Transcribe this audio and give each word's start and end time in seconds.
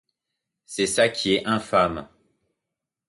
C’est 0.65 0.87
ça 0.87 1.09
qui 1.09 1.35
est 1.35 1.45
infâme! 1.45 2.07